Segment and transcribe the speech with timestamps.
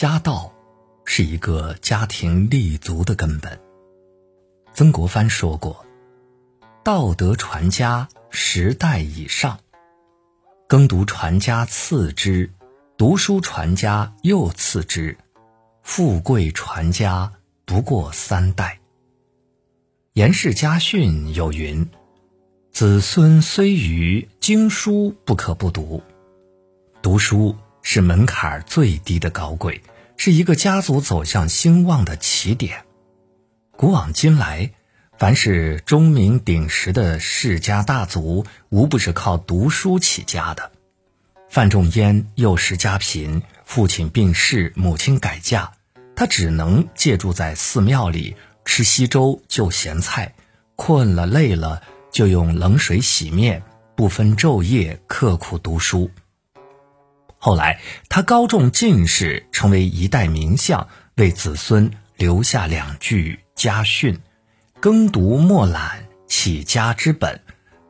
[0.00, 0.50] 家道
[1.04, 3.60] 是一个家庭立足的根本。
[4.72, 5.84] 曾国藩说过
[6.82, 9.58] ：“道德传家，十代以上；
[10.66, 12.50] 耕读传家次之，
[12.96, 15.14] 读书传家又次之，
[15.82, 17.30] 富贵传家
[17.66, 18.80] 不过三代。”
[20.16, 21.86] 严氏家训有云
[22.72, 26.02] ：“子孙虽愚，经书不可不读。”
[27.02, 29.82] 读书是门槛最低的高贵，
[30.16, 32.84] 是一个家族走向兴旺的起点。
[33.76, 34.72] 古往今来，
[35.18, 40.72] 凡是钟鸣鼎食的世家大族，无不是靠读书起家的。
[41.48, 45.72] 范仲淹幼时家贫，父亲病逝，母亲改嫁，
[46.14, 50.34] 他只能借住在寺庙里，吃稀粥就咸菜，
[50.76, 53.62] 困了累了就用冷水洗面，
[53.96, 56.10] 不分昼夜刻苦读书。
[57.42, 57.80] 后来，
[58.10, 64.20] 他高中进士，成为一代名相，为子孙留下两句家训
[64.78, 67.38] ：“耕读莫懒，起家之本；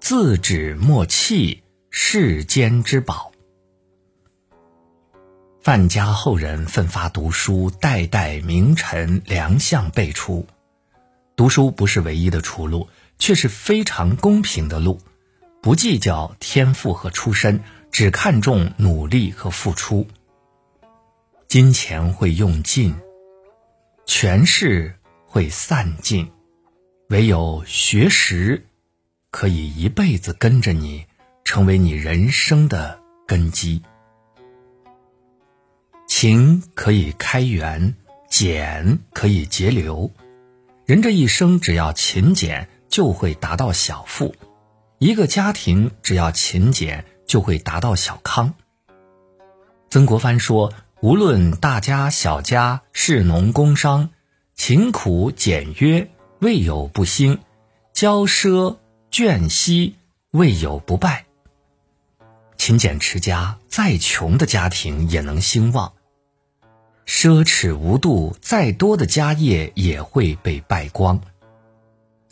[0.00, 3.30] 自止莫弃，世间之宝。”
[5.62, 10.44] 范家后人奋发读书，代代名臣良相辈出。
[11.36, 12.88] 读书不是唯一的出路，
[13.20, 15.00] 却是非常公平的路，
[15.62, 17.60] 不计较天赋和出身。
[17.98, 20.06] 只看重努力和付出。
[21.48, 22.94] 金钱会用尽，
[24.04, 26.30] 权势会散尽，
[27.08, 28.66] 唯有学识
[29.30, 31.06] 可以一辈子跟着你，
[31.42, 33.80] 成为你人生的根基。
[36.06, 37.94] 勤可以开源，
[38.28, 40.10] 俭可以节流。
[40.84, 44.34] 人这一生只要勤俭，就会达到小富；
[44.98, 47.02] 一个家庭只要勤俭。
[47.26, 48.54] 就会达到小康。
[49.88, 54.10] 曾国藩说：“无论大家小家，士农工商，
[54.54, 56.10] 勤苦俭约，
[56.40, 57.38] 未有不兴；
[57.94, 58.76] 骄奢
[59.10, 59.96] 倦息，
[60.30, 61.26] 未有不败。
[62.56, 65.92] 勤俭持家，再穷的家庭也能兴旺；
[67.06, 71.20] 奢侈无度，再多的家业也会被败光。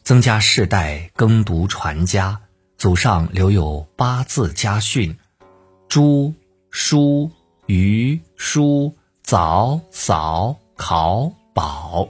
[0.02, 2.40] 增加世代耕读传家。”
[2.84, 5.16] 祖上留有八字家训：
[5.88, 6.34] 猪、
[6.70, 7.30] 书、
[7.64, 12.06] 鱼、书、早、扫、考、保。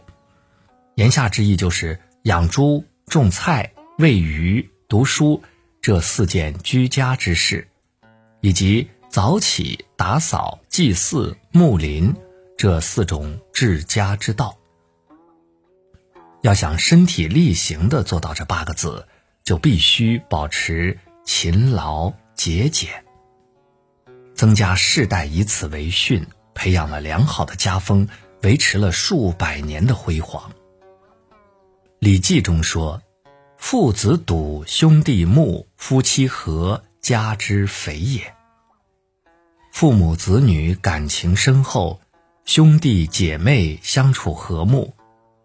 [0.97, 5.41] 言下之意就是养猪、种菜、喂鱼、读书
[5.81, 7.69] 这四件居家之事，
[8.41, 12.13] 以及早起、打扫、祭祀、牧林
[12.59, 14.59] 这四种治家之道。
[16.43, 19.07] 要想身体力行的做到这八个字。
[19.45, 23.05] 就必须保持勤劳节俭。
[24.35, 28.09] 曾家世代以此为训，培养了良好的家风，
[28.43, 30.51] 维持了数百年的辉煌。
[31.99, 33.03] 《礼记》中说
[33.57, 38.35] ：“父子笃，兄弟睦，夫妻和，家之肥也。”
[39.71, 42.01] 父母子女感情深厚，
[42.45, 44.95] 兄弟姐妹相处和睦，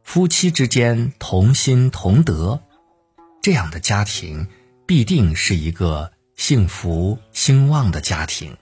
[0.04, 2.62] 夫妻之间同心同德。
[3.42, 4.48] 这样的家庭
[4.86, 8.58] 必定是一个幸福兴旺的家庭。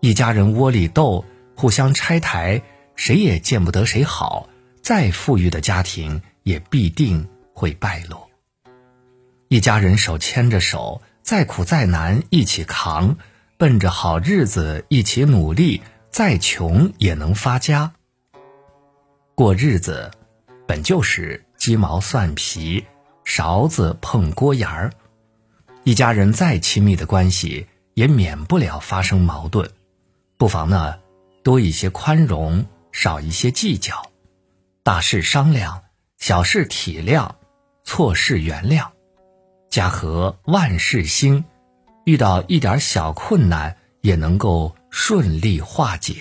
[0.00, 1.24] 一家人窝里斗，
[1.56, 2.62] 互相拆台，
[2.94, 4.48] 谁也见不得谁好。
[4.80, 8.30] 再富裕的家庭也必定会败落。
[9.48, 13.16] 一家人手牵着手，再苦再难一起扛，
[13.56, 17.92] 奔着好日子一起努力，再穷也能发家。
[19.34, 20.10] 过日子
[20.66, 22.84] 本就是鸡毛蒜皮。
[23.28, 24.90] 勺子碰锅沿儿，
[25.84, 29.68] 一家人再亲密的关系也免不了发生矛盾，
[30.38, 30.98] 不妨呢
[31.44, 34.10] 多一些宽容，少一些计较，
[34.82, 35.82] 大事商量，
[36.16, 37.30] 小事体谅，
[37.84, 38.88] 错事原谅，
[39.68, 41.44] 家和万事兴，
[42.06, 46.14] 遇到一点小困难也能够顺利化解。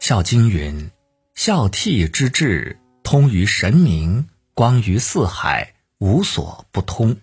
[0.04, 0.90] 《孝经》云
[1.34, 2.76] ：“孝悌之志。”
[3.12, 7.18] 通于神明，光于四海，无所不通。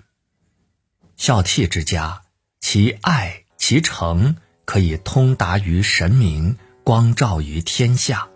[1.17, 2.21] 孝悌之家，
[2.59, 8.29] 其爱其诚，可以通达于神明，光照于天下。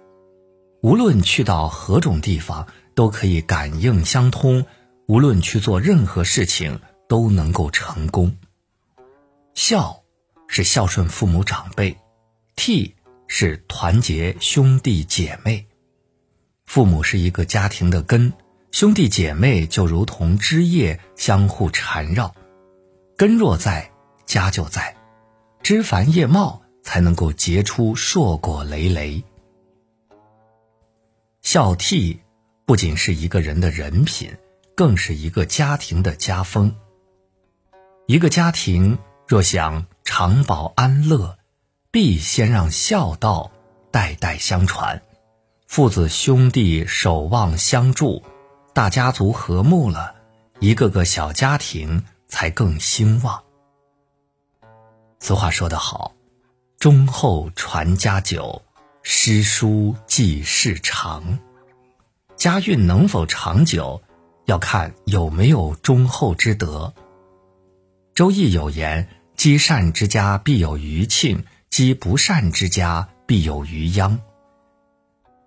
[0.81, 2.65] 无论去到何种地方，
[2.95, 4.63] 都可以感应相通；
[5.05, 8.35] 无论去做任何事情，都能够成功。
[9.53, 10.01] 孝
[10.47, 11.97] 是孝顺父母长辈，
[12.55, 12.93] 悌
[13.27, 15.67] 是团结兄弟姐妹。
[16.65, 18.33] 父母是一个家庭的根，
[18.71, 22.33] 兄弟姐妹就如同枝叶相互缠绕，
[23.15, 23.91] 根若在，
[24.25, 24.95] 家就在；
[25.61, 29.23] 枝繁叶茂，才能够结出硕果累累。
[31.41, 32.17] 孝悌
[32.65, 34.35] 不仅是一个人的人品，
[34.75, 36.75] 更是一个家庭的家风。
[38.07, 41.37] 一个家庭若想长保安乐，
[41.91, 43.51] 必先让孝道
[43.91, 45.01] 代代相传，
[45.73, 48.21] 父子兄弟守望相助，
[48.75, 50.13] 大家族和睦了，
[50.59, 53.43] 一个个小家庭才更兴旺。
[55.19, 56.13] 俗话说得好
[56.77, 58.61] ，“忠厚传家久，
[59.01, 61.39] 诗书继世长。”
[62.37, 63.99] 家运能否长久，
[64.45, 66.93] 要看有没有忠厚之德。
[68.13, 74.19] 周易有言：“积善之家必有余庆，积不善之家必有余殃。”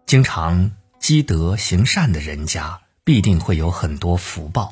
[0.06, 0.70] 经常
[1.00, 4.68] 积德行善的人家，必定会有很多福报；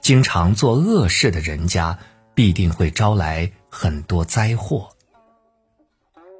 [0.00, 1.98] 经常做恶事的人家，
[2.34, 4.88] 必定会招来很多灾祸。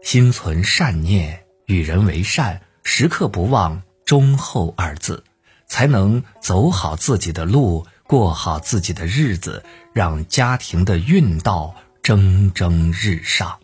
[0.02, 5.22] 心存善念，与人为善，时刻不忘忠厚二字，
[5.66, 7.86] 才能走好自己的路。
[8.06, 9.62] 过好自己的日子，
[9.92, 13.58] 让家庭的运道蒸蒸日上。